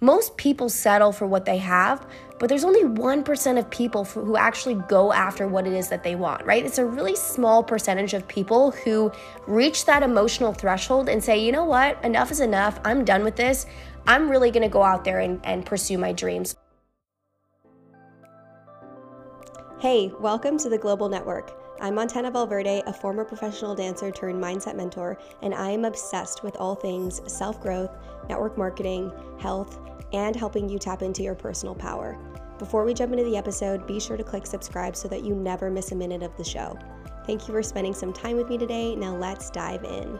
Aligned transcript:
Most 0.00 0.36
people 0.36 0.68
settle 0.68 1.10
for 1.10 1.26
what 1.26 1.46
they 1.46 1.56
have, 1.58 2.06
but 2.38 2.48
there's 2.48 2.64
only 2.64 2.82
1% 2.82 3.58
of 3.58 3.70
people 3.70 4.04
who 4.04 4.36
actually 4.36 4.74
go 4.88 5.12
after 5.12 5.48
what 5.48 5.66
it 5.66 5.72
is 5.72 5.88
that 5.88 6.02
they 6.02 6.14
want, 6.14 6.44
right? 6.44 6.64
It's 6.64 6.78
a 6.78 6.84
really 6.84 7.16
small 7.16 7.62
percentage 7.62 8.12
of 8.12 8.28
people 8.28 8.72
who 8.72 9.10
reach 9.46 9.86
that 9.86 10.02
emotional 10.02 10.52
threshold 10.52 11.08
and 11.08 11.24
say, 11.24 11.38
you 11.38 11.50
know 11.50 11.64
what, 11.64 12.02
enough 12.04 12.30
is 12.30 12.40
enough. 12.40 12.78
I'm 12.84 13.04
done 13.04 13.24
with 13.24 13.36
this. 13.36 13.66
I'm 14.06 14.28
really 14.28 14.50
gonna 14.50 14.68
go 14.68 14.82
out 14.82 15.02
there 15.02 15.20
and, 15.20 15.40
and 15.44 15.64
pursue 15.64 15.96
my 15.96 16.12
dreams. 16.12 16.56
Hey, 19.78 20.10
welcome 20.20 20.56
to 20.60 20.70
the 20.70 20.78
Glowbal 20.78 21.10
Network. 21.10 21.52
I'm 21.82 21.96
Montana 21.96 22.30
Valverde, 22.30 22.82
a 22.86 22.92
former 22.94 23.26
professional 23.26 23.74
dancer 23.74 24.10
turned 24.10 24.42
mindset 24.42 24.74
mentor, 24.74 25.18
and 25.42 25.54
I 25.54 25.68
am 25.68 25.84
obsessed 25.84 26.42
with 26.42 26.56
all 26.56 26.74
things 26.74 27.20
self 27.30 27.60
growth, 27.60 27.90
network 28.26 28.56
marketing, 28.56 29.12
health, 29.38 29.78
and 30.14 30.34
helping 30.34 30.66
you 30.70 30.78
tap 30.78 31.02
into 31.02 31.22
your 31.22 31.34
personal 31.34 31.74
power. 31.74 32.16
Before 32.58 32.86
we 32.86 32.94
jump 32.94 33.12
into 33.12 33.24
the 33.24 33.36
episode, 33.36 33.86
be 33.86 34.00
sure 34.00 34.16
to 34.16 34.24
click 34.24 34.46
subscribe 34.46 34.96
so 34.96 35.08
that 35.08 35.24
you 35.24 35.34
never 35.34 35.70
miss 35.70 35.92
a 35.92 35.94
minute 35.94 36.22
of 36.22 36.34
the 36.38 36.44
show. 36.44 36.78
Thank 37.26 37.46
you 37.46 37.52
for 37.52 37.62
spending 37.62 37.92
some 37.92 38.14
time 38.14 38.36
with 38.36 38.48
me 38.48 38.56
today. 38.56 38.96
Now 38.96 39.14
let's 39.14 39.50
dive 39.50 39.84
in. 39.84 40.18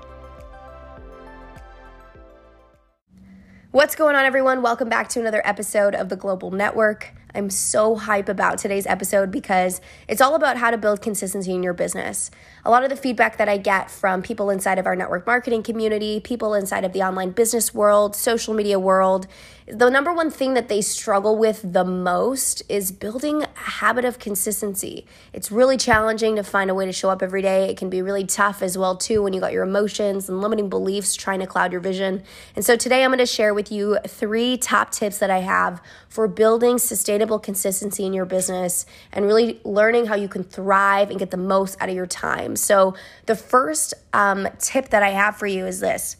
What's 3.70 3.94
going 3.94 4.16
on, 4.16 4.24
everyone? 4.24 4.60
Welcome 4.60 4.88
back 4.88 5.08
to 5.10 5.20
another 5.20 5.40
episode 5.46 5.94
of 5.94 6.10
the 6.10 6.16
Glowbal 6.16 6.52
Network. 6.52 7.12
I'm 7.36 7.50
so 7.50 7.96
hype 7.96 8.30
about 8.30 8.56
today's 8.56 8.86
episode 8.86 9.30
because 9.30 9.82
it's 10.08 10.22
all 10.22 10.34
about 10.34 10.56
how 10.56 10.70
to 10.70 10.78
build 10.78 11.02
consistency 11.02 11.52
in 11.52 11.62
your 11.62 11.74
business. 11.74 12.30
A 12.64 12.70
lot 12.70 12.82
of 12.82 12.88
the 12.88 12.96
feedback 12.96 13.36
that 13.36 13.46
I 13.46 13.58
get 13.58 13.90
from 13.90 14.22
people 14.22 14.48
inside 14.48 14.78
of 14.78 14.86
our 14.86 14.96
network 14.96 15.26
marketing 15.26 15.62
community, 15.62 16.18
people 16.18 16.54
inside 16.54 16.82
of 16.82 16.94
the 16.94 17.02
online 17.02 17.32
business 17.32 17.74
world, 17.74 18.16
social 18.16 18.54
media 18.54 18.78
world, 18.78 19.26
the 19.68 19.90
number 19.90 20.12
one 20.12 20.30
thing 20.30 20.54
that 20.54 20.68
they 20.68 20.80
struggle 20.80 21.36
with 21.36 21.60
the 21.72 21.84
most 21.84 22.62
is 22.68 22.92
building 22.92 23.42
a 23.42 23.48
habit 23.58 24.04
of 24.04 24.20
consistency. 24.20 25.06
It's 25.32 25.50
really 25.50 25.76
challenging 25.76 26.36
to 26.36 26.44
find 26.44 26.70
a 26.70 26.74
way 26.74 26.86
to 26.86 26.92
show 26.92 27.10
up 27.10 27.20
every 27.20 27.42
day. 27.42 27.68
It 27.68 27.76
can 27.76 27.90
be 27.90 28.00
really 28.00 28.24
tough 28.24 28.62
as 28.62 28.78
well 28.78 28.96
too 28.96 29.24
when 29.24 29.32
you 29.32 29.40
got 29.40 29.52
your 29.52 29.64
emotions 29.64 30.28
and 30.28 30.40
limiting 30.40 30.68
beliefs 30.68 31.16
trying 31.16 31.40
to 31.40 31.48
cloud 31.48 31.72
your 31.72 31.80
vision. 31.80 32.22
And 32.54 32.64
so 32.64 32.76
today 32.76 33.02
I'm 33.02 33.10
going 33.10 33.18
to 33.18 33.26
share 33.26 33.54
with 33.54 33.72
you 33.72 33.98
three 34.06 34.56
top 34.56 34.92
tips 34.92 35.18
that 35.18 35.30
I 35.30 35.38
have 35.38 35.82
for 36.08 36.28
building 36.28 36.78
sustainable 36.78 37.40
consistency 37.40 38.06
in 38.06 38.12
your 38.12 38.24
business 38.24 38.86
and 39.10 39.26
really 39.26 39.60
learning 39.64 40.06
how 40.06 40.14
you 40.14 40.28
can 40.28 40.44
thrive 40.44 41.10
and 41.10 41.18
get 41.18 41.32
the 41.32 41.36
most 41.36 41.76
out 41.80 41.88
of 41.88 41.94
your 41.96 42.06
time. 42.06 42.54
So 42.54 42.94
the 43.26 43.34
first 43.34 43.94
um, 44.12 44.46
tip 44.60 44.90
that 44.90 45.02
I 45.02 45.10
have 45.10 45.36
for 45.36 45.48
you 45.48 45.66
is 45.66 45.80
this 45.80 46.18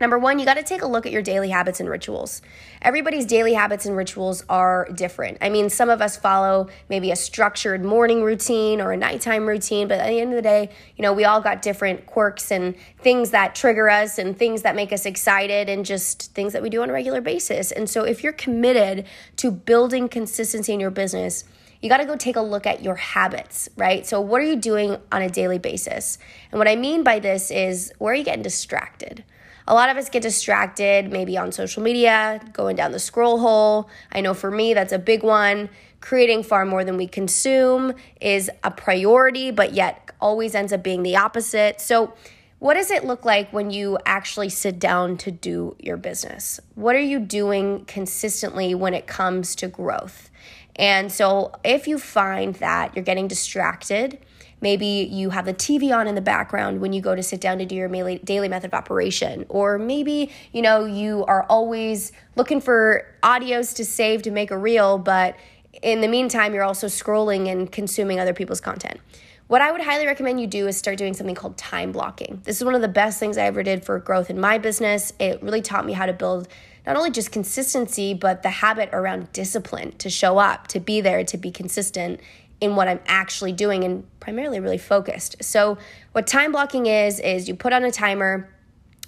Number 0.00 0.18
one, 0.18 0.40
you 0.40 0.44
got 0.44 0.54
to 0.54 0.64
take 0.64 0.82
a 0.82 0.86
look 0.86 1.06
at 1.06 1.12
your 1.12 1.22
daily 1.22 1.50
habits 1.50 1.78
and 1.78 1.88
rituals. 1.88 2.42
Everybody's 2.82 3.24
daily 3.24 3.54
habits 3.54 3.86
and 3.86 3.96
rituals 3.96 4.44
are 4.48 4.88
different. 4.92 5.38
I 5.40 5.50
mean, 5.50 5.70
some 5.70 5.88
of 5.88 6.02
us 6.02 6.16
follow 6.16 6.68
maybe 6.88 7.12
a 7.12 7.16
structured 7.16 7.84
morning 7.84 8.22
routine 8.22 8.80
or 8.80 8.90
a 8.90 8.96
nighttime 8.96 9.46
routine, 9.46 9.86
but 9.86 10.00
at 10.00 10.08
the 10.08 10.18
end 10.18 10.30
of 10.30 10.36
the 10.36 10.42
day, 10.42 10.70
you 10.96 11.02
know, 11.02 11.12
we 11.12 11.24
all 11.24 11.40
got 11.40 11.62
different 11.62 12.06
quirks 12.06 12.50
and 12.50 12.74
things 12.98 13.30
that 13.30 13.54
trigger 13.54 13.88
us 13.88 14.18
and 14.18 14.36
things 14.36 14.62
that 14.62 14.74
make 14.74 14.92
us 14.92 15.06
excited 15.06 15.68
and 15.68 15.86
just 15.86 16.34
things 16.34 16.52
that 16.54 16.62
we 16.62 16.70
do 16.70 16.82
on 16.82 16.90
a 16.90 16.92
regular 16.92 17.20
basis. 17.20 17.70
And 17.70 17.88
so, 17.88 18.02
if 18.02 18.24
you're 18.24 18.32
committed 18.32 19.06
to 19.36 19.52
building 19.52 20.08
consistency 20.08 20.72
in 20.72 20.80
your 20.80 20.90
business, 20.90 21.44
you 21.80 21.88
got 21.88 21.98
to 21.98 22.04
go 22.04 22.16
take 22.16 22.36
a 22.36 22.40
look 22.40 22.66
at 22.66 22.82
your 22.82 22.96
habits, 22.96 23.68
right? 23.76 24.04
So, 24.06 24.20
what 24.20 24.40
are 24.40 24.44
you 24.44 24.56
doing 24.56 24.96
on 25.12 25.22
a 25.22 25.30
daily 25.30 25.58
basis? 25.58 26.18
And 26.50 26.58
what 26.58 26.66
I 26.66 26.74
mean 26.74 27.04
by 27.04 27.20
this 27.20 27.52
is 27.52 27.92
where 27.98 28.12
are 28.12 28.16
you 28.16 28.24
getting 28.24 28.42
distracted? 28.42 29.22
A 29.66 29.74
lot 29.74 29.88
of 29.88 29.96
us 29.96 30.08
get 30.08 30.22
distracted 30.22 31.10
maybe 31.10 31.38
on 31.38 31.52
social 31.52 31.82
media, 31.82 32.40
going 32.52 32.76
down 32.76 32.92
the 32.92 32.98
scroll 32.98 33.38
hole. 33.38 33.88
I 34.12 34.20
know 34.20 34.34
for 34.34 34.50
me, 34.50 34.74
that's 34.74 34.92
a 34.92 34.98
big 34.98 35.22
one. 35.22 35.70
Creating 36.00 36.42
far 36.42 36.66
more 36.66 36.84
than 36.84 36.98
we 36.98 37.06
consume 37.06 37.94
is 38.20 38.50
a 38.62 38.70
priority, 38.70 39.50
but 39.50 39.72
yet 39.72 40.10
always 40.20 40.54
ends 40.54 40.72
up 40.72 40.82
being 40.82 41.02
the 41.02 41.16
opposite. 41.16 41.80
So, 41.80 42.12
what 42.58 42.74
does 42.74 42.90
it 42.90 43.04
look 43.04 43.26
like 43.26 43.52
when 43.52 43.70
you 43.70 43.98
actually 44.06 44.48
sit 44.48 44.78
down 44.78 45.18
to 45.18 45.30
do 45.30 45.76
your 45.78 45.98
business? 45.98 46.60
What 46.76 46.94
are 46.96 47.00
you 47.00 47.18
doing 47.18 47.84
consistently 47.84 48.74
when 48.74 48.94
it 48.94 49.06
comes 49.06 49.54
to 49.56 49.68
growth? 49.68 50.30
And 50.76 51.10
so, 51.10 51.52
if 51.64 51.86
you 51.88 51.98
find 51.98 52.54
that 52.56 52.94
you're 52.94 53.04
getting 53.04 53.28
distracted, 53.28 54.18
Maybe 54.64 55.06
you 55.12 55.28
have 55.28 55.44
the 55.44 55.52
TV 55.52 55.94
on 55.94 56.08
in 56.08 56.14
the 56.14 56.22
background 56.22 56.80
when 56.80 56.94
you 56.94 57.02
go 57.02 57.14
to 57.14 57.22
sit 57.22 57.38
down 57.38 57.58
to 57.58 57.66
do 57.66 57.74
your 57.74 57.90
daily 58.20 58.48
method 58.48 58.68
of 58.68 58.72
operation. 58.72 59.44
Or 59.50 59.76
maybe, 59.76 60.30
you 60.52 60.62
know, 60.62 60.86
you 60.86 61.22
are 61.26 61.42
always 61.50 62.12
looking 62.34 62.62
for 62.62 63.06
audios 63.22 63.76
to 63.76 63.84
save 63.84 64.22
to 64.22 64.30
make 64.30 64.50
a 64.50 64.56
reel, 64.56 64.96
but 64.96 65.36
in 65.82 66.00
the 66.00 66.08
meantime, 66.08 66.54
you're 66.54 66.64
also 66.64 66.86
scrolling 66.86 67.52
and 67.52 67.70
consuming 67.70 68.18
other 68.18 68.32
people's 68.32 68.62
content. 68.62 69.00
What 69.48 69.60
I 69.60 69.70
would 69.70 69.82
highly 69.82 70.06
recommend 70.06 70.40
you 70.40 70.46
do 70.46 70.66
is 70.66 70.78
start 70.78 70.96
doing 70.96 71.12
something 71.12 71.34
called 71.34 71.58
time 71.58 71.92
blocking. 71.92 72.40
This 72.44 72.56
is 72.56 72.64
one 72.64 72.74
of 72.74 72.80
the 72.80 72.88
best 72.88 73.20
things 73.20 73.36
I 73.36 73.42
ever 73.42 73.62
did 73.62 73.84
for 73.84 73.98
growth 73.98 74.30
in 74.30 74.40
my 74.40 74.56
business. 74.56 75.12
It 75.18 75.42
really 75.42 75.60
taught 75.60 75.84
me 75.84 75.92
how 75.92 76.06
to 76.06 76.14
build 76.14 76.48
not 76.86 76.96
only 76.96 77.10
just 77.10 77.32
consistency, 77.32 78.14
but 78.14 78.42
the 78.42 78.50
habit 78.50 78.90
around 78.92 79.32
discipline 79.32 79.92
to 79.98 80.10
show 80.10 80.38
up, 80.38 80.66
to 80.68 80.80
be 80.80 81.00
there, 81.00 81.24
to 81.24 81.36
be 81.36 81.50
consistent 81.50 82.20
in 82.60 82.76
what 82.76 82.88
I'm 82.88 83.00
actually 83.06 83.52
doing 83.52 83.84
and 83.84 84.04
primarily 84.20 84.60
really 84.60 84.78
focused. 84.78 85.42
So, 85.42 85.78
what 86.12 86.26
time 86.26 86.52
blocking 86.52 86.86
is, 86.86 87.20
is 87.20 87.48
you 87.48 87.54
put 87.54 87.72
on 87.72 87.84
a 87.84 87.90
timer. 87.90 88.48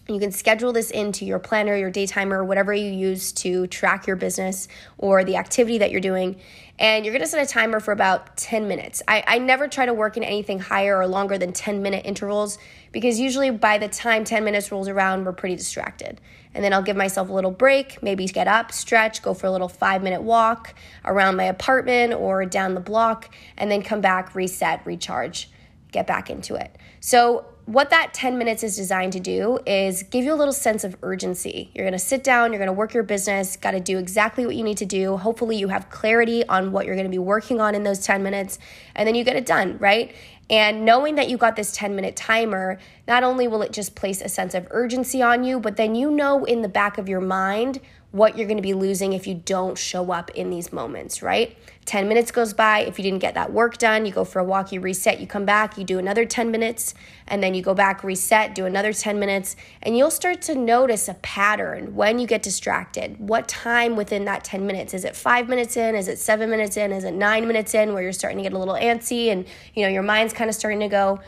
You 0.09 0.21
can 0.21 0.31
schedule 0.31 0.72
this 0.72 0.93
into 0.93 1.25
your 1.25 1.41
planner, 1.41 1.77
your 1.77 1.91
day 1.91 2.06
timer, 2.06 2.44
whatever 2.44 2.72
you 2.72 2.93
use 2.93 3.33
to 3.33 3.67
track 3.67 4.06
your 4.06 4.15
business 4.15 4.69
or 4.99 5.25
the 5.25 5.37
activity 5.37 5.78
that 5.78 5.91
you're 5.91 6.00
doing. 6.00 6.37
And 6.78 7.05
you're 7.05 7.12
gonna 7.12 7.27
set 7.27 7.44
a 7.44 7.50
timer 7.50 7.81
for 7.81 7.91
about 7.91 8.37
10 8.37 8.69
minutes. 8.69 9.03
I, 9.09 9.25
I 9.27 9.39
never 9.39 9.67
try 9.67 9.84
to 9.84 9.94
work 9.94 10.17
in 10.17 10.22
anything 10.22 10.61
higher 10.61 10.97
or 10.97 11.09
longer 11.09 11.39
than 11.39 11.53
10 11.53 11.83
minute 11.83 12.06
intervals 12.06 12.59
because 12.93 13.19
usually 13.19 13.50
by 13.50 13.78
the 13.78 13.89
time 13.89 14.22
10 14.22 14.44
minutes 14.44 14.71
rolls 14.71 14.87
around, 14.87 15.25
we're 15.25 15.33
pretty 15.33 15.56
distracted 15.56 16.21
and 16.56 16.65
then 16.65 16.73
I'll 16.73 16.83
give 16.83 16.97
myself 16.97 17.28
a 17.28 17.33
little 17.33 17.50
break, 17.50 18.03
maybe 18.03 18.27
get 18.27 18.49
up, 18.49 18.73
stretch, 18.73 19.23
go 19.23 19.34
for 19.34 19.47
a 19.47 19.50
little 19.50 19.69
five 19.69 20.03
minute 20.03 20.23
walk 20.23 20.75
around 21.05 21.37
my 21.37 21.44
apartment 21.44 22.15
or 22.15 22.47
down 22.47 22.75
the 22.75 22.81
block, 22.81 23.34
and 23.59 23.71
then 23.71 23.83
come 23.83 24.00
back, 24.00 24.34
reset, 24.34 24.87
recharge, 24.87 25.50
get 25.93 26.06
back 26.06 26.31
into 26.31 26.55
it. 26.55 26.75
So, 27.00 27.44
what 27.66 27.91
that 27.91 28.15
10 28.15 28.38
minutes 28.38 28.62
is 28.62 28.77
designed 28.77 29.12
to 29.12 29.19
do 29.19 29.59
is 29.66 30.04
give 30.04 30.25
you 30.25 30.32
a 30.32 30.37
little 30.37 30.53
sense 30.53 30.84
of 30.84 30.97
urgency. 31.03 31.69
You're 31.75 31.84
gonna 31.84 31.99
sit 31.99 32.22
down, 32.22 32.53
you're 32.53 32.60
gonna 32.60 32.72
work 32.72 32.94
your 32.94 33.03
business, 33.03 33.56
gotta 33.56 33.81
do 33.81 33.99
exactly 33.99 34.47
what 34.47 34.54
you 34.54 34.62
need 34.62 34.77
to 34.78 34.87
do. 34.87 35.16
Hopefully, 35.16 35.56
you 35.56 35.66
have 35.66 35.91
clarity 35.91 36.47
on 36.47 36.71
what 36.71 36.87
you're 36.87 36.94
gonna 36.94 37.09
be 37.09 37.19
working 37.19 37.60
on 37.60 37.75
in 37.75 37.82
those 37.82 37.99
10 37.99 38.22
minutes, 38.22 38.60
and 38.94 39.06
then 39.06 39.16
you 39.16 39.25
get 39.25 39.34
it 39.34 39.47
done, 39.47 39.78
right? 39.78 40.15
And 40.49 40.84
knowing 40.84 41.16
that 41.16 41.28
you 41.28 41.37
got 41.37 41.56
this 41.56 41.72
10 41.72 41.97
minute 41.97 42.15
timer, 42.15 42.78
not 43.09 43.25
only 43.25 43.49
will 43.49 43.62
it 43.62 43.72
just 43.72 43.97
place 43.97 44.22
a 44.22 44.28
sense 44.28 44.55
of 44.55 44.69
urgency 44.71 45.21
on 45.21 45.43
you, 45.43 45.59
but 45.59 45.76
then 45.76 45.97
you 45.97 46.12
know 46.12 46.44
in 46.44 46.62
the 46.62 46.69
back 46.69 46.99
of 46.99 47.09
your 47.09 47.21
mind 47.21 47.81
what 48.16 48.38
you're 48.38 48.47
going 48.47 48.56
to 48.56 48.62
be 48.62 48.72
losing 48.72 49.12
if 49.12 49.27
you 49.27 49.34
don't 49.34 49.77
show 49.77 50.10
up 50.10 50.31
in 50.31 50.49
these 50.49 50.72
moments, 50.72 51.22
right? 51.22 51.54
10 51.84 52.09
minutes 52.09 52.31
goes 52.31 52.54
by. 52.54 52.81
If 52.81 52.99
you 52.99 53.03
didn't 53.03 53.19
get 53.19 53.34
that 53.34 53.53
work 53.53 53.77
done, 53.77 54.06
you 54.06 54.12
go 54.12 54.25
for 54.25 54.38
a 54.38 54.44
walk, 54.44 54.72
you 54.72 54.81
reset, 54.81 55.21
you 55.21 55.27
come 55.27 55.44
back, 55.44 55.77
you 55.77 55.84
do 55.84 55.99
another 55.99 56.25
10 56.25 56.50
minutes, 56.50 56.94
and 57.28 57.43
then 57.43 57.55
you 57.55 57.62
go 57.62 57.75
back, 57.75 58.03
reset, 58.03 58.55
do 58.55 58.65
another 58.65 58.94
10 58.94 59.21
minutes, 59.21 59.55
and 59.82 59.99
you'll 59.99 60.10
start 60.10 60.41
to 60.43 60.55
notice 60.55 61.09
a 61.09 61.15
pattern 61.15 61.94
when 61.94 62.19
you 62.19 62.26
get 62.26 62.43
distracted. 62.43 63.21
What 63.21 63.49
time 63.49 63.97
within 63.97 64.25
that 64.25 64.43
10 64.44 64.66
minutes? 64.66 64.94
Is 64.94 65.05
it 65.05 65.15
five 65.15 65.49
minutes 65.49 65.76
in? 65.76 65.94
Is 65.94 66.09
it 66.09 66.19
seven 66.19 66.49
minutes 66.49 66.78
in? 66.78 66.93
Is 66.93 67.05
it 67.05 67.12
nine 67.12 67.47
minutes 67.47 67.75
in 67.75 67.93
where 67.93 68.03
you're 68.03 68.12
starting 68.12 68.38
to 68.38 68.43
get 68.43 68.55
a 68.55 68.59
little 68.59 68.75
antsy 68.75 69.31
and 69.31 69.47
you 69.75 69.82
know 69.82 69.88
your 69.88 70.03
mind's 70.03 70.32
kind 70.32 70.49
of 70.49 70.56
starting 70.56 70.81
to 70.81 70.88
go? 70.88 71.21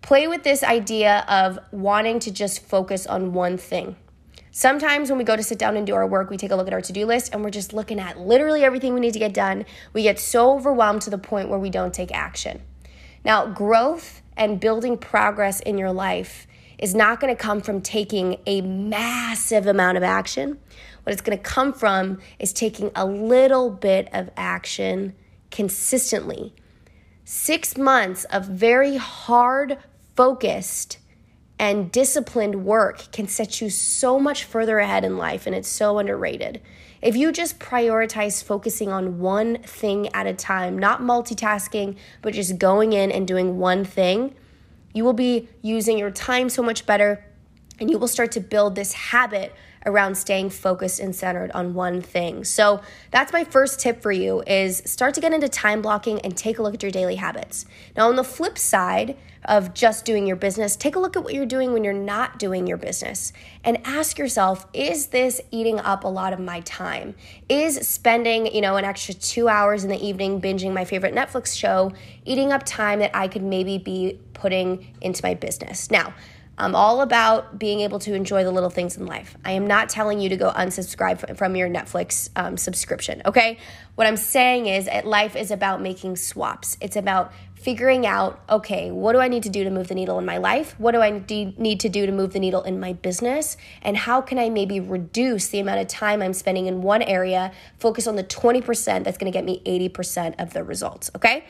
Play 0.00 0.26
with 0.26 0.42
this 0.42 0.64
idea 0.64 1.26
of 1.28 1.58
wanting 1.70 2.18
to 2.20 2.30
just 2.30 2.64
focus 2.64 3.06
on 3.06 3.34
one 3.34 3.58
thing 3.58 3.96
Sometimes 4.52 5.10
when 5.10 5.18
we 5.18 5.24
go 5.24 5.36
to 5.36 5.42
sit 5.42 5.58
down 5.58 5.76
and 5.76 5.86
do 5.86 5.94
our 5.94 6.06
work, 6.06 6.28
we 6.28 6.36
take 6.36 6.50
a 6.50 6.56
look 6.56 6.66
at 6.66 6.72
our 6.72 6.80
to 6.80 6.92
do 6.92 7.06
list 7.06 7.32
and 7.32 7.44
we're 7.44 7.50
just 7.50 7.72
looking 7.72 8.00
at 8.00 8.18
literally 8.18 8.64
everything 8.64 8.94
we 8.94 9.00
need 9.00 9.12
to 9.12 9.18
get 9.18 9.32
done. 9.32 9.64
We 9.92 10.02
get 10.02 10.18
so 10.18 10.54
overwhelmed 10.54 11.02
to 11.02 11.10
the 11.10 11.18
point 11.18 11.48
where 11.48 11.58
we 11.58 11.70
don't 11.70 11.94
take 11.94 12.12
action. 12.12 12.62
Now, 13.24 13.46
growth 13.46 14.22
and 14.36 14.58
building 14.58 14.98
progress 14.98 15.60
in 15.60 15.78
your 15.78 15.92
life 15.92 16.48
is 16.78 16.94
not 16.94 17.20
going 17.20 17.34
to 17.34 17.40
come 17.40 17.60
from 17.60 17.80
taking 17.80 18.38
a 18.46 18.60
massive 18.62 19.66
amount 19.66 19.98
of 19.98 20.02
action. 20.02 20.58
What 21.02 21.12
it's 21.12 21.22
going 21.22 21.36
to 21.36 21.44
come 21.44 21.72
from 21.72 22.18
is 22.38 22.52
taking 22.52 22.90
a 22.96 23.06
little 23.06 23.70
bit 23.70 24.08
of 24.12 24.30
action 24.36 25.14
consistently. 25.50 26.54
Six 27.24 27.76
months 27.76 28.24
of 28.24 28.46
very 28.46 28.96
hard, 28.96 29.78
focused 30.16 30.98
and 31.60 31.92
disciplined 31.92 32.64
work 32.64 33.12
can 33.12 33.28
set 33.28 33.60
you 33.60 33.68
so 33.68 34.18
much 34.18 34.44
further 34.44 34.78
ahead 34.78 35.04
in 35.04 35.18
life, 35.18 35.46
and 35.46 35.54
it's 35.54 35.68
so 35.68 35.98
underrated. 35.98 36.58
If 37.02 37.16
you 37.16 37.30
just 37.32 37.58
prioritize 37.58 38.42
focusing 38.42 38.90
on 38.90 39.18
one 39.18 39.58
thing 39.58 40.08
at 40.14 40.26
a 40.26 40.32
time, 40.32 40.78
not 40.78 41.02
multitasking, 41.02 41.96
but 42.22 42.32
just 42.32 42.56
going 42.56 42.94
in 42.94 43.12
and 43.12 43.28
doing 43.28 43.58
one 43.58 43.84
thing, 43.84 44.34
you 44.94 45.04
will 45.04 45.12
be 45.12 45.50
using 45.60 45.98
your 45.98 46.10
time 46.10 46.48
so 46.48 46.62
much 46.62 46.86
better 46.86 47.22
and 47.80 47.90
you 47.90 47.98
will 47.98 48.08
start 48.08 48.32
to 48.32 48.40
build 48.40 48.74
this 48.74 48.92
habit 48.92 49.54
around 49.86 50.14
staying 50.14 50.50
focused 50.50 51.00
and 51.00 51.16
centered 51.16 51.50
on 51.52 51.72
one 51.72 52.02
thing. 52.02 52.44
So 52.44 52.82
that's 53.10 53.32
my 53.32 53.44
first 53.44 53.80
tip 53.80 54.02
for 54.02 54.12
you 54.12 54.42
is 54.46 54.82
start 54.84 55.14
to 55.14 55.22
get 55.22 55.32
into 55.32 55.48
time 55.48 55.80
blocking 55.80 56.20
and 56.20 56.36
take 56.36 56.58
a 56.58 56.62
look 56.62 56.74
at 56.74 56.82
your 56.82 56.92
daily 56.92 57.16
habits. 57.16 57.64
Now 57.96 58.08
on 58.08 58.16
the 58.16 58.24
flip 58.24 58.58
side 58.58 59.16
of 59.46 59.72
just 59.72 60.04
doing 60.04 60.26
your 60.26 60.36
business, 60.36 60.76
take 60.76 60.96
a 60.96 60.98
look 60.98 61.16
at 61.16 61.24
what 61.24 61.32
you're 61.32 61.46
doing 61.46 61.72
when 61.72 61.82
you're 61.82 61.94
not 61.94 62.38
doing 62.38 62.66
your 62.66 62.76
business 62.76 63.32
and 63.64 63.78
ask 63.86 64.18
yourself, 64.18 64.66
is 64.74 65.06
this 65.06 65.40
eating 65.50 65.80
up 65.80 66.04
a 66.04 66.08
lot 66.08 66.34
of 66.34 66.38
my 66.38 66.60
time? 66.60 67.14
Is 67.48 67.88
spending, 67.88 68.54
you 68.54 68.60
know, 68.60 68.76
an 68.76 68.84
extra 68.84 69.14
2 69.14 69.48
hours 69.48 69.82
in 69.82 69.88
the 69.88 70.06
evening 70.06 70.42
binging 70.42 70.74
my 70.74 70.84
favorite 70.84 71.14
Netflix 71.14 71.56
show 71.56 71.90
eating 72.26 72.52
up 72.52 72.64
time 72.66 72.98
that 72.98 73.16
I 73.16 73.28
could 73.28 73.42
maybe 73.42 73.78
be 73.78 74.18
putting 74.34 74.94
into 75.00 75.24
my 75.24 75.32
business? 75.32 75.90
Now, 75.90 76.12
I'm 76.60 76.74
all 76.74 77.00
about 77.00 77.58
being 77.58 77.80
able 77.80 77.98
to 78.00 78.14
enjoy 78.14 78.44
the 78.44 78.50
little 78.50 78.68
things 78.68 78.98
in 78.98 79.06
life. 79.06 79.34
I 79.44 79.52
am 79.52 79.66
not 79.66 79.88
telling 79.88 80.20
you 80.20 80.28
to 80.28 80.36
go 80.36 80.52
unsubscribe 80.52 81.36
from 81.38 81.56
your 81.56 81.70
Netflix 81.70 82.28
um, 82.36 82.58
subscription, 82.58 83.22
okay? 83.24 83.56
What 83.94 84.06
I'm 84.06 84.18
saying 84.18 84.66
is, 84.66 84.88
life 85.04 85.36
is 85.36 85.50
about 85.50 85.80
making 85.80 86.16
swaps. 86.16 86.76
It's 86.82 86.96
about 86.96 87.32
figuring 87.54 88.06
out, 88.06 88.40
okay, 88.48 88.90
what 88.90 89.12
do 89.12 89.20
I 89.20 89.28
need 89.28 89.42
to 89.44 89.48
do 89.48 89.64
to 89.64 89.70
move 89.70 89.88
the 89.88 89.94
needle 89.94 90.18
in 90.18 90.26
my 90.26 90.36
life? 90.36 90.74
What 90.78 90.92
do 90.92 91.00
I 91.00 91.22
need 91.26 91.80
to 91.80 91.88
do 91.88 92.04
to 92.04 92.12
move 92.12 92.34
the 92.34 92.40
needle 92.40 92.62
in 92.62 92.78
my 92.78 92.92
business? 92.92 93.56
And 93.80 93.96
how 93.96 94.20
can 94.20 94.38
I 94.38 94.50
maybe 94.50 94.80
reduce 94.80 95.48
the 95.48 95.60
amount 95.60 95.80
of 95.80 95.88
time 95.88 96.20
I'm 96.20 96.34
spending 96.34 96.66
in 96.66 96.82
one 96.82 97.02
area, 97.02 97.52
focus 97.78 98.06
on 98.06 98.16
the 98.16 98.24
20% 98.24 99.04
that's 99.04 99.16
gonna 99.16 99.30
get 99.30 99.44
me 99.44 99.62
80% 99.64 100.34
of 100.38 100.52
the 100.52 100.62
results, 100.62 101.10
okay? 101.16 101.44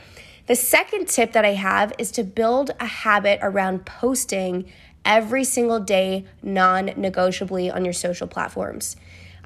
The 0.47 0.57
second 0.57 1.07
tip 1.07 1.31
that 1.33 1.45
I 1.45 1.53
have 1.53 1.93
is 1.97 2.11
to 2.13 2.25
build 2.25 2.73
a 2.81 2.87
habit 2.87 3.39
around 3.41 3.87
posting 3.87 4.67
every 5.05 5.45
single 5.45 5.81
day, 5.81 6.27
non 6.43 6.87
negotiably 6.97 7.71
on 7.71 7.85
your 7.85 7.95
social 7.95 8.27
platforms. 8.27 8.97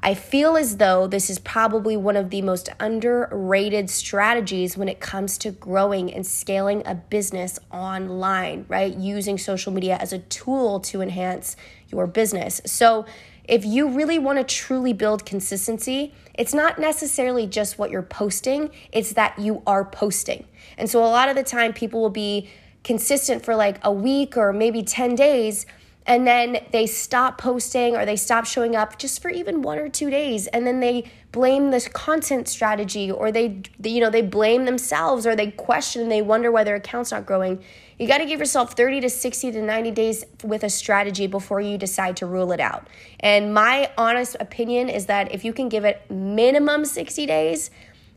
I 0.05 0.13
feel 0.13 0.55
as 0.55 0.77
though 0.77 1.07
this 1.07 1.31
is 1.31 1.39
probably 1.39 1.97
one 1.97 2.15
of 2.15 2.29
the 2.29 2.43
most 2.43 2.69
underrated 2.79 3.89
strategies 3.89 4.77
when 4.77 4.87
it 4.87 4.99
comes 4.99 5.37
to 5.39 5.49
growing 5.51 6.13
and 6.13 6.23
scaling 6.23 6.83
a 6.85 6.93
business 6.93 7.57
online, 7.71 8.65
right? 8.67 8.95
Using 8.95 9.39
social 9.39 9.71
media 9.73 9.97
as 9.99 10.13
a 10.13 10.19
tool 10.19 10.79
to 10.81 11.01
enhance 11.01 11.55
your 11.89 12.05
business. 12.05 12.61
So, 12.65 13.05
if 13.47 13.63
you 13.63 13.89
really 13.89 14.17
want 14.17 14.39
to 14.39 14.43
truly 14.43 14.91
build 14.91 15.25
consistency, 15.25 16.13
it's 16.33 16.53
not 16.53 16.79
necessarily 16.79 17.45
just 17.45 17.77
what 17.77 17.91
you're 17.91 18.01
posting, 18.01 18.71
it's 18.91 19.13
that 19.13 19.37
you 19.37 19.61
are 19.67 19.85
posting. 19.85 20.45
And 20.77 20.89
so, 20.89 21.03
a 21.03 21.07
lot 21.07 21.29
of 21.29 21.35
the 21.35 21.43
time, 21.43 21.73
people 21.73 22.01
will 22.01 22.09
be 22.09 22.49
consistent 22.85 23.43
for 23.43 23.55
like 23.55 23.79
a 23.83 23.91
week 23.91 24.37
or 24.37 24.53
maybe 24.53 24.81
10 24.83 25.15
days 25.15 25.65
and 26.07 26.27
then 26.27 26.59
they 26.71 26.85
stop 26.85 27.39
posting 27.39 27.95
or 27.95 28.05
they 28.05 28.15
stop 28.15 28.45
showing 28.45 28.75
up 28.75 28.99
just 28.99 29.21
for 29.21 29.29
even 29.29 29.63
one 29.63 29.79
or 29.79 29.89
two 29.89 30.11
days 30.11 30.45
and 30.47 30.65
then 30.67 30.79
they 30.79 31.03
blame 31.31 31.71
this 31.71 31.87
content 31.87 32.47
strategy 32.47 33.11
or 33.11 33.31
they 33.31 33.61
you 33.83 33.99
know 33.99 34.11
they 34.11 34.21
blame 34.21 34.65
themselves 34.65 35.25
or 35.25 35.35
they 35.35 35.49
question 35.49 36.03
and 36.03 36.11
they 36.11 36.21
wonder 36.21 36.51
why 36.51 36.63
their 36.63 36.75
account's 36.75 37.11
not 37.11 37.25
growing. 37.25 37.61
You 37.97 38.07
got 38.07 38.19
to 38.19 38.25
give 38.25 38.39
yourself 38.39 38.73
30 38.73 39.01
to 39.01 39.09
60 39.09 39.51
to 39.53 39.61
90 39.61 39.91
days 39.91 40.23
with 40.43 40.63
a 40.63 40.69
strategy 40.69 41.27
before 41.27 41.61
you 41.61 41.77
decide 41.77 42.17
to 42.17 42.25
rule 42.25 42.51
it 42.51 42.59
out. 42.59 42.87
And 43.19 43.53
my 43.53 43.89
honest 43.97 44.35
opinion 44.39 44.89
is 44.89 45.07
that 45.07 45.33
if 45.33 45.43
you 45.43 45.53
can 45.53 45.69
give 45.69 45.85
it 45.85 46.09
minimum 46.11 46.85
60 46.85 47.25
days 47.25 47.71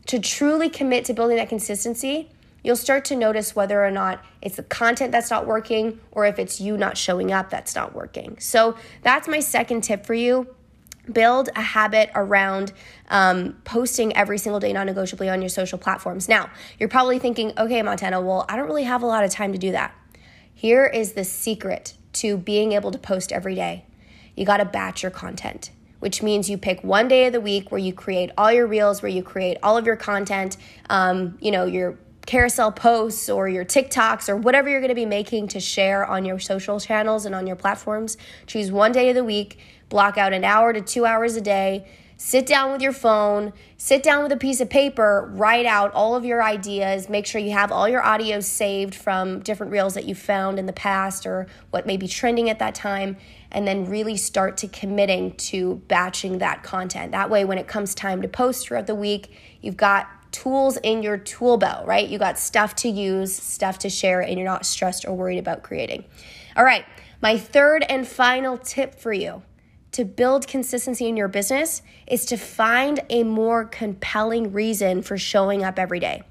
to 0.05 0.19
truly 0.19 0.69
commit 0.69 1.05
to 1.05 1.13
building 1.13 1.37
that 1.37 1.49
consistency 1.49 2.29
you'll 2.63 2.75
start 2.75 3.05
to 3.05 3.15
notice 3.15 3.55
whether 3.55 3.83
or 3.83 3.91
not 3.91 4.23
it's 4.41 4.55
the 4.55 4.63
content 4.63 5.11
that's 5.11 5.29
not 5.29 5.45
working 5.45 5.99
or 6.11 6.25
if 6.25 6.39
it's 6.39 6.59
you 6.59 6.77
not 6.77 6.97
showing 6.97 7.31
up 7.31 7.49
that's 7.49 7.75
not 7.75 7.93
working. 7.93 8.37
So 8.39 8.75
that's 9.01 9.27
my 9.27 9.39
second 9.39 9.81
tip 9.81 10.05
for 10.05 10.13
you. 10.13 10.47
Build 11.11 11.49
a 11.55 11.61
habit 11.61 12.11
around 12.13 12.71
um, 13.09 13.57
posting 13.63 14.15
every 14.15 14.37
single 14.37 14.59
day, 14.59 14.71
non 14.73 14.85
negotiably 14.85 15.27
on 15.27 15.41
your 15.41 15.49
social 15.49 15.79
platforms. 15.79 16.29
Now, 16.29 16.49
you're 16.77 16.89
probably 16.89 17.17
thinking, 17.17 17.51
okay, 17.57 17.81
Montana, 17.81 18.21
well, 18.21 18.45
I 18.47 18.55
don't 18.55 18.67
really 18.67 18.83
have 18.83 19.01
a 19.01 19.07
lot 19.07 19.23
of 19.23 19.31
time 19.31 19.51
to 19.53 19.57
do 19.57 19.71
that. 19.71 19.95
Here 20.53 20.85
is 20.85 21.13
the 21.13 21.23
secret 21.23 21.95
to 22.13 22.37
being 22.37 22.73
able 22.73 22.91
to 22.91 22.99
post 22.99 23.31
every 23.31 23.55
day 23.55 23.85
you 24.35 24.45
got 24.45 24.57
to 24.57 24.65
batch 24.65 25.03
your 25.03 25.11
content 25.11 25.71
which 25.99 26.23
means 26.23 26.49
you 26.49 26.57
pick 26.57 26.83
one 26.83 27.07
day 27.07 27.27
of 27.27 27.33
the 27.33 27.41
week 27.41 27.71
where 27.71 27.79
you 27.79 27.93
create 27.93 28.31
all 28.37 28.51
your 28.51 28.67
reels, 28.67 29.01
where 29.01 29.11
you 29.11 29.21
create 29.21 29.57
all 29.61 29.77
of 29.77 29.85
your 29.85 29.95
content, 29.95 30.57
um, 30.89 31.37
you 31.41 31.51
know, 31.51 31.65
your 31.65 31.97
carousel 32.29 32.71
posts 32.71 33.27
or 33.27 33.49
your 33.49 33.65
TikToks 33.65 34.29
or 34.29 34.35
whatever 34.35 34.69
you're 34.69 34.81
going 34.81 34.89
to 34.89 34.95
be 34.95 35.03
making 35.03 35.47
to 35.47 35.59
share 35.59 36.05
on 36.05 36.25
your 36.25 36.37
social 36.37 36.79
channels 36.79 37.25
and 37.25 37.33
on 37.33 37.47
your 37.47 37.55
platforms. 37.55 38.17
Choose 38.45 38.71
one 38.71 38.91
day 38.91 39.09
of 39.09 39.15
the 39.15 39.23
week, 39.23 39.57
block 39.89 40.15
out 40.15 40.31
an 40.31 40.43
hour 40.43 40.71
to 40.71 40.79
two 40.79 41.07
hours 41.07 41.35
a 41.35 41.41
day. 41.41 41.87
Sit 42.17 42.45
down 42.45 42.71
with 42.71 42.83
your 42.83 42.91
phone, 42.91 43.51
sit 43.77 44.03
down 44.03 44.21
with 44.21 44.31
a 44.31 44.37
piece 44.37 44.61
of 44.61 44.69
paper, 44.69 45.31
write 45.33 45.65
out 45.65 45.91
all 45.93 46.15
of 46.15 46.23
your 46.23 46.43
ideas. 46.43 47.09
Make 47.09 47.25
sure 47.25 47.41
you 47.41 47.53
have 47.53 47.71
all 47.71 47.89
your 47.89 48.03
audio 48.03 48.41
saved 48.41 48.93
from 48.93 49.39
different 49.39 49.71
reels 49.71 49.95
that 49.95 50.05
you 50.05 50.13
found 50.13 50.59
in 50.59 50.67
the 50.67 50.73
past 50.73 51.25
or 51.25 51.47
what 51.71 51.87
may 51.87 51.97
be 51.97 52.07
trending 52.07 52.47
at 52.47 52.59
that 52.59 52.75
time. 52.75 53.17
And 53.51 53.67
then 53.67 53.89
really 53.89 54.17
start 54.17 54.57
to 54.57 54.67
committing 54.67 55.35
to 55.37 55.81
batching 55.87 56.37
that 56.39 56.61
content. 56.61 57.13
That 57.13 57.31
way, 57.31 57.43
when 57.43 57.57
it 57.57 57.67
comes 57.67 57.95
time 57.95 58.21
to 58.21 58.27
post 58.27 58.67
throughout 58.67 58.85
the 58.85 58.93
week, 58.93 59.31
you've 59.61 59.77
got 59.77 60.07
tools 60.31 60.77
in 60.77 61.03
your 61.03 61.17
tool 61.17 61.57
belt, 61.57 61.87
right? 61.87 62.07
You 62.07 62.19
got 62.19 62.39
stuff 62.39 62.75
to 62.77 62.89
use, 62.89 63.35
stuff 63.35 63.79
to 63.79 63.89
share, 63.89 64.21
and 64.21 64.37
you're 64.37 64.45
not 64.45 64.65
stressed 64.65 65.05
or 65.05 65.13
worried 65.13 65.39
about 65.39 65.63
creating. 65.63 66.05
All 66.55 66.63
right, 66.63 66.85
my 67.21 67.37
third 67.37 67.83
and 67.89 68.07
final 68.07 68.57
tip 68.57 68.95
for 68.95 69.11
you 69.11 69.41
to 69.91 70.05
build 70.05 70.47
consistency 70.47 71.07
in 71.07 71.17
your 71.17 71.27
business 71.27 71.81
is 72.07 72.25
to 72.25 72.37
find 72.37 73.01
a 73.09 73.23
more 73.23 73.65
compelling 73.65 74.51
reason 74.51 75.01
for 75.01 75.17
showing 75.17 75.63
up 75.63 75.79
every 75.79 75.99
day. 75.99 76.21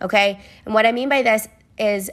Okay? 0.00 0.40
And 0.64 0.74
what 0.74 0.86
I 0.86 0.92
mean 0.92 1.08
by 1.08 1.22
this 1.22 1.48
is 1.78 2.10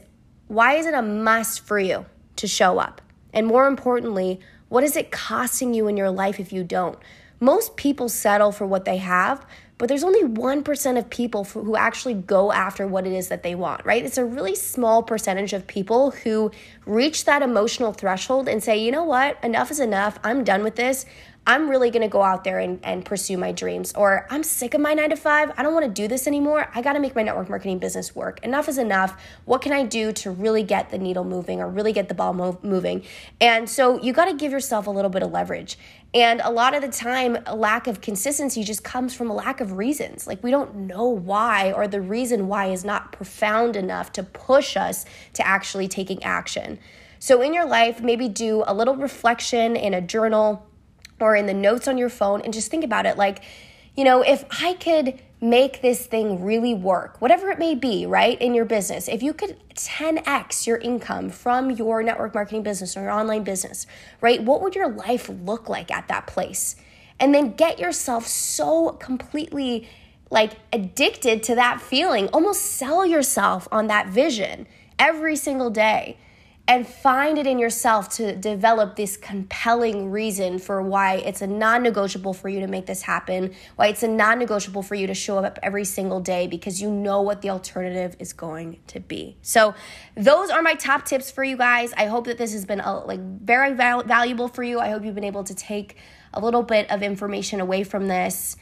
why 0.48 0.76
is 0.76 0.86
it 0.86 0.94
a 0.94 1.02
must 1.02 1.66
for 1.66 1.80
you 1.80 2.06
to 2.38 2.48
show 2.48 2.80
up? 2.80 3.02
And 3.34 3.46
more 3.46 3.68
importantly, 3.68 4.40
what 4.70 4.84
is 4.84 4.96
it 4.96 5.12
costing 5.12 5.74
you 5.74 5.88
in 5.88 5.98
your 5.98 6.10
life 6.10 6.40
if 6.40 6.52
you 6.52 6.64
don't? 6.64 6.98
Most 7.40 7.78
people 7.78 8.10
settle 8.10 8.52
for 8.52 8.66
what 8.66 8.86
they 8.86 8.98
have, 8.98 9.46
but 9.78 9.90
there's 9.90 10.04
only 10.04 10.24
1% 10.24 10.98
of 10.98 11.10
people 11.10 11.44
who 11.44 11.76
actually 11.76 12.16
go 12.16 12.52
after 12.52 12.88
what 12.88 13.06
it 13.06 13.14
is 13.14 13.28
that 13.28 13.44
they 13.44 13.56
want, 13.56 13.86
right? 13.86 14.04
It's 14.04 14.18
a 14.18 14.26
really 14.26 14.56
small 14.56 15.04
percentage 15.04 15.54
of 15.54 15.68
people 15.68 16.12
who 16.12 16.52
reach 16.86 17.26
that 17.26 17.42
emotional 17.42 17.94
threshold 17.94 18.48
and 18.48 18.64
say, 18.64 18.78
you 18.78 18.92
know 18.92 19.04
what, 19.04 19.44
enough 19.44 19.70
is 19.70 19.80
enough. 19.80 20.20
I'm 20.24 20.44
done 20.44 20.64
with 20.64 20.76
this. 20.76 21.06
I'm 21.48 21.70
really 21.70 21.92
gonna 21.92 22.10
go 22.10 22.22
out 22.22 22.44
there 22.44 22.60
and, 22.60 22.78
and 22.84 23.06
pursue 23.06 23.38
my 23.38 23.54
dreams. 23.54 23.94
Or 23.94 24.28
I'm 24.30 24.44
sick 24.44 24.74
of 24.74 24.82
my 24.82 24.94
nine 24.94 25.12
to 25.12 25.16
five. 25.16 25.50
I 25.56 25.64
don't 25.64 25.74
wanna 25.74 25.88
do 25.88 26.10
this 26.10 26.28
anymore. 26.28 26.70
I 26.76 26.82
gotta 26.82 27.00
make 27.00 27.16
my 27.16 27.24
network 27.24 27.48
marketing 27.48 27.80
business 27.80 28.14
work. 28.14 28.44
Enough 28.44 28.68
is 28.68 28.78
enough. 28.78 29.18
What 29.46 29.62
can 29.62 29.72
I 29.72 29.86
do 29.86 30.12
to 30.12 30.30
really 30.30 30.62
get 30.62 30.90
the 30.90 30.98
needle 30.98 31.24
moving 31.24 31.62
or 31.62 31.70
really 31.70 31.94
get 31.94 32.10
the 32.10 32.14
ball 32.14 32.34
moving? 32.62 33.06
And 33.40 33.70
so 33.70 33.98
you 34.02 34.12
gotta 34.12 34.36
give 34.36 34.52
yourself 34.52 34.88
a 34.88 34.92
little 34.92 35.10
bit 35.10 35.24
of 35.24 35.32
leverage. 35.32 35.80
And 36.14 36.42
a 36.44 36.52
lot 36.52 36.76
of 36.76 36.82
the 36.82 36.90
time, 36.90 37.38
a 37.46 37.56
lack 37.56 37.88
of 37.88 38.02
consistency 38.02 38.66
just 38.66 38.84
comes 38.84 39.14
from 39.14 39.30
a 39.30 39.34
lack 39.34 39.62
of 39.62 39.78
reasons. 39.78 40.28
Like 40.28 40.44
we 40.44 40.52
don't 40.52 40.76
know 40.76 41.08
why, 41.08 41.72
or 41.72 41.88
the 41.88 42.02
reason 42.02 42.50
why 42.50 42.72
is 42.72 42.84
not 42.84 43.14
profound 43.14 43.78
enough 43.78 44.12
to 44.14 44.24
push 44.24 44.76
us 44.76 45.06
to 45.34 45.48
actually 45.48 45.88
taking 45.88 46.22
action. 46.24 46.78
So 47.20 47.42
in 47.42 47.54
your 47.54 47.66
life, 47.66 48.02
maybe 48.02 48.28
do 48.28 48.64
a 48.68 48.74
little 48.74 48.96
reflection 48.96 49.76
in 49.76 49.94
a 49.94 50.02
journal 50.02 50.67
or 51.20 51.36
in 51.36 51.46
the 51.46 51.54
notes 51.54 51.88
on 51.88 51.98
your 51.98 52.10
phone 52.10 52.42
and 52.42 52.54
just 52.54 52.70
think 52.70 52.84
about 52.84 53.06
it 53.06 53.18
like, 53.18 53.44
you 53.96 54.04
know, 54.04 54.22
if 54.22 54.46
I 54.62 54.74
could 54.74 55.20
make 55.42 55.82
this 55.82 56.06
thing 56.06 56.44
really 56.44 56.74
work, 56.74 57.22
whatever 57.22 57.50
it 57.50 57.60
may 57.60 57.76
be, 57.76 58.06
right, 58.06 58.40
in 58.42 58.54
your 58.54 58.66
business, 58.66 59.08
if 59.08 59.22
you 59.22 59.34
could 59.34 59.58
10x 59.76 60.66
your 60.66 60.78
income 60.78 61.30
from 61.30 61.72
your 61.72 62.02
network 62.04 62.34
marketing 62.34 62.64
business 62.64 62.96
or 62.96 63.02
your 63.02 63.12
online 63.12 63.44
business, 63.44 63.86
right, 64.22 64.42
what 64.42 64.62
would 64.62 64.76
your 64.76 64.90
life 64.90 65.30
look 65.44 65.70
like 65.70 65.92
at 65.92 66.08
that 66.08 66.28
place? 66.28 66.76
And 67.20 67.34
then 67.34 67.54
get 67.54 67.80
yourself 67.80 68.28
so 68.28 68.92
completely 68.92 69.88
like 70.30 70.54
addicted 70.74 71.42
to 71.44 71.56
that 71.56 71.82
feeling, 71.82 72.28
almost 72.30 72.62
sell 72.62 73.06
yourself 73.06 73.68
on 73.72 73.88
that 73.88 74.08
vision 74.08 74.68
every 75.00 75.36
single 75.36 75.70
day 75.70 76.18
and 76.68 76.86
find 76.86 77.38
it 77.38 77.48
in 77.48 77.60
yourself 77.60 78.10
to 78.10 78.36
develop 78.36 78.98
this 78.98 79.16
compelling 79.16 80.12
reason 80.12 80.60
for 80.60 80.82
why 80.82 81.16
it's 81.16 81.42
a 81.42 81.48
non 81.48 81.82
negotiable 81.82 82.34
for 82.34 82.50
you 82.50 82.60
to 82.60 82.68
make 82.68 82.86
this 82.86 83.02
happen, 83.02 83.54
why 83.78 83.88
it's 83.88 84.04
a 84.04 84.08
non 84.08 84.38
negotiable 84.38 84.84
for 84.84 84.94
you 84.96 85.08
to 85.08 85.14
show 85.14 85.38
up 85.38 85.58
every 85.64 85.86
single 85.86 86.20
day 86.20 86.46
because 86.46 86.82
you 86.82 86.92
know 86.92 87.22
what 87.22 87.42
the 87.42 87.50
alternative 87.50 88.18
is 88.20 88.34
going 88.34 88.80
to 88.88 89.00
be. 89.00 89.38
So, 89.42 89.76
those 90.16 90.50
are 90.50 90.62
my 90.62 90.74
top 90.74 91.06
tips 91.06 91.32
for 91.32 91.44
you 91.44 91.56
guys. 91.56 91.94
I 91.96 92.08
hope 92.08 92.26
that 92.26 92.38
this 92.38 92.52
has 92.52 92.66
been 92.66 92.80
like 92.80 93.20
very 93.20 93.74
val- 93.74 94.04
valuable 94.04 94.50
for 94.50 94.64
you. 94.64 94.80
I 94.80 94.90
hope 94.90 95.06
you've 95.06 95.16
been 95.16 95.24
able 95.24 95.46
to 95.46 95.56
take 95.56 95.96
a 96.34 96.42
little 96.42 96.64
bit 96.64 96.92
of 96.92 97.02
information 97.02 97.62
away 97.62 97.84
from 97.84 98.10
this 98.10 98.58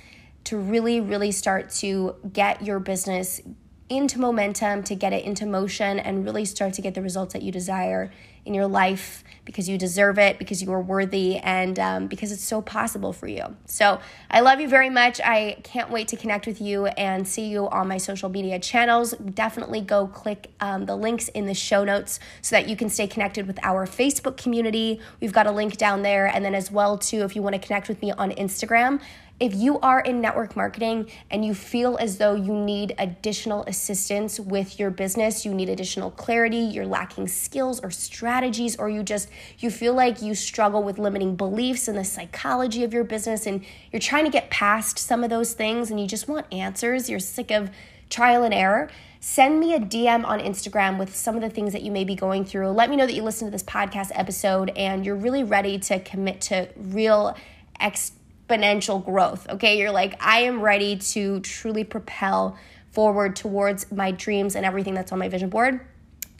to 0.45 0.57
really, 0.57 1.01
really 1.01 1.31
start 1.31 1.71
to 1.71 2.15
get 2.31 2.63
your 2.63 2.79
business 2.79 3.41
into 3.87 4.19
momentum, 4.19 4.83
to 4.83 4.95
get 4.95 5.13
it 5.13 5.23
into 5.25 5.45
motion, 5.45 5.99
and 5.99 6.25
really 6.25 6.45
start 6.45 6.73
to 6.73 6.81
get 6.81 6.95
the 6.95 7.01
results 7.01 7.33
that 7.33 7.43
you 7.43 7.51
desire 7.51 8.11
in 8.45 8.53
your 8.53 8.67
life 8.67 9.23
because 9.43 9.67
you 9.67 9.77
deserve 9.77 10.17
it, 10.19 10.39
because 10.39 10.61
you 10.61 10.71
are 10.71 10.81
worthy, 10.81 11.37
and 11.37 11.79
um, 11.79 12.07
because 12.07 12.31
it's 12.31 12.43
so 12.43 12.61
possible 12.61 13.13
for 13.13 13.27
you. 13.27 13.55
So 13.65 13.99
I 14.29 14.39
love 14.39 14.59
you 14.59 14.67
very 14.67 14.89
much. 14.89 15.21
I 15.23 15.57
can't 15.63 15.91
wait 15.91 16.07
to 16.09 16.17
connect 16.17 16.47
with 16.47 16.59
you 16.59 16.87
and 16.87 17.27
see 17.27 17.47
you 17.47 17.69
on 17.69 17.87
my 17.87 17.97
social 17.97 18.29
media 18.29 18.59
channels. 18.59 19.11
Definitely 19.13 19.81
go 19.81 20.07
click 20.07 20.51
um, 20.59 20.85
the 20.85 20.95
links 20.95 21.27
in 21.29 21.45
the 21.45 21.53
show 21.53 21.83
notes 21.83 22.19
so 22.41 22.55
that 22.55 22.67
you 22.67 22.75
can 22.75 22.89
stay 22.89 23.07
connected 23.07 23.45
with 23.45 23.59
our 23.63 23.85
Facebook 23.85 24.37
community. 24.37 24.99
We've 25.21 25.33
got 25.33 25.45
a 25.45 25.51
link 25.51 25.77
down 25.77 26.01
there, 26.01 26.25
and 26.25 26.43
then 26.43 26.55
as 26.55 26.71
well 26.71 26.97
too, 26.97 27.23
if 27.23 27.35
you 27.35 27.43
want 27.43 27.53
to 27.53 27.59
connect 27.59 27.87
with 27.87 28.01
me 28.01 28.11
on 28.11 28.31
Instagram. 28.31 28.99
If 29.37 29.53
you 29.53 29.81
are 29.81 29.99
in 29.99 30.21
network 30.21 30.55
marketing 30.55 31.11
and 31.29 31.43
you 31.43 31.53
feel 31.53 31.97
as 31.97 32.19
though 32.19 32.35
you 32.35 32.53
need 32.53 32.95
additional 32.97 33.65
assistance 33.65 34.39
with 34.39 34.79
your 34.79 34.89
business, 34.89 35.45
you 35.45 35.53
need 35.53 35.67
additional 35.67 36.09
clarity, 36.11 36.59
you're 36.59 36.85
lacking 36.85 37.27
skills 37.27 37.81
or 37.81 37.91
strategies 37.91 38.77
or 38.77 38.89
you 38.89 39.03
just 39.03 39.27
you 39.59 39.69
feel 39.69 39.93
like 39.93 40.21
you 40.21 40.35
struggle 40.35 40.83
with 40.83 40.97
limiting 40.97 41.35
beliefs 41.35 41.89
and 41.89 41.97
the 41.97 42.05
psychology 42.05 42.85
of 42.85 42.93
your 42.93 43.03
business 43.03 43.45
and 43.45 43.65
you're 43.91 43.99
trying 43.99 44.23
to 44.23 44.31
get 44.31 44.49
past 44.49 44.97
some 44.97 45.21
of 45.21 45.29
those 45.29 45.51
things 45.51 45.91
and 45.91 45.99
you 45.99 46.07
just 46.07 46.29
want 46.29 46.45
answers, 46.53 47.09
you're 47.09 47.19
sick 47.19 47.51
of 47.51 47.69
trial 48.09 48.43
and 48.43 48.53
error, 48.53 48.89
send 49.19 49.59
me 49.59 49.73
a 49.73 49.79
DM 49.79 50.25
on 50.25 50.39
Instagram 50.39 50.97
with 50.97 51.13
some 51.13 51.35
of 51.35 51.41
the 51.41 51.49
things 51.49 51.73
that 51.73 51.81
you 51.81 51.91
may 51.91 52.05
be 52.05 52.15
going 52.15 52.45
through. 52.45 52.69
Let 52.69 52.89
me 52.89 52.95
know 52.95 53.05
that 53.05 53.13
you 53.13 53.23
listened 53.23 53.49
to 53.49 53.51
this 53.51 53.63
podcast 53.63 54.11
episode 54.13 54.71
and 54.77 55.05
you're 55.05 55.15
really 55.15 55.43
ready 55.43 55.77
to 55.79 55.99
commit 55.99 56.39
to 56.41 56.69
real 56.77 57.35
ex 57.81 58.13
exponential 58.47 59.03
growth. 59.03 59.47
Okay, 59.49 59.77
you're 59.77 59.91
like, 59.91 60.15
I 60.23 60.41
am 60.41 60.61
ready 60.61 60.97
to 60.97 61.39
truly 61.41 61.83
propel 61.83 62.57
forward 62.91 63.35
towards 63.35 63.91
my 63.91 64.11
dreams 64.11 64.55
and 64.55 64.65
everything 64.65 64.93
that's 64.93 65.11
on 65.11 65.19
my 65.19 65.29
vision 65.29 65.49
board. 65.49 65.81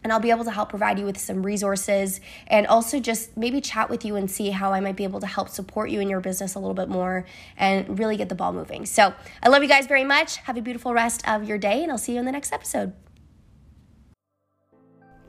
And 0.03 0.13
I'll 0.13 0.19
be 0.19 0.29
able 0.29 0.43
to 0.43 0.51
help 0.51 0.69
provide 0.69 0.99
you 0.99 1.05
with 1.05 1.17
some 1.17 1.43
resources 1.43 2.21
and 2.45 2.67
also 2.67 2.99
just 2.99 3.35
maybe 3.35 3.59
chat 3.59 3.89
with 3.89 4.05
you 4.05 4.15
and 4.15 4.29
see 4.29 4.51
how 4.51 4.71
I 4.71 4.79
might 4.79 4.95
be 4.95 5.03
able 5.03 5.19
to 5.19 5.25
help 5.25 5.49
support 5.49 5.89
you 5.89 5.99
in 5.99 6.09
your 6.09 6.19
business 6.19 6.53
a 6.53 6.59
little 6.59 6.75
bit 6.75 6.89
more 6.89 7.25
and 7.57 7.97
really 7.97 8.15
get 8.15 8.29
the 8.29 8.35
ball 8.35 8.53
moving. 8.53 8.85
So 8.85 9.15
I 9.41 9.49
love 9.49 9.63
you 9.63 9.69
guys 9.69 9.87
very 9.87 10.03
much. 10.03 10.37
Have 10.37 10.57
a 10.57 10.61
beautiful 10.61 10.93
rest 10.93 11.27
of 11.27 11.45
your 11.45 11.57
day, 11.57 11.81
and 11.81 11.91
I'll 11.91 11.97
see 11.97 12.13
you 12.13 12.19
in 12.19 12.25
the 12.25 12.31
next 12.31 12.53
episode. 12.53 12.93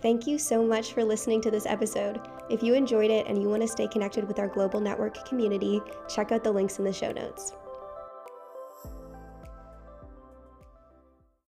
Thank 0.02 0.26
you 0.26 0.38
so 0.38 0.62
much 0.62 0.92
for 0.92 1.02
listening 1.02 1.40
to 1.40 1.50
this 1.50 1.66
episode. 1.66 2.20
If 2.50 2.62
you 2.62 2.74
enjoyed 2.74 3.10
it 3.10 3.26
and 3.26 3.40
you 3.40 3.48
want 3.48 3.62
to 3.62 3.68
stay 3.68 3.88
connected 3.88 4.28
with 4.28 4.38
our 4.38 4.48
Glowbal 4.48 4.82
Network 4.82 5.26
community, 5.26 5.80
check 6.08 6.32
out 6.32 6.44
the 6.44 6.52
links 6.52 6.78
in 6.78 6.84
the 6.84 6.92
show 6.92 7.12
notes. 7.12 7.54